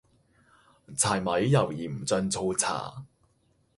[0.97, 3.05] 柴米油鹽醬醋茶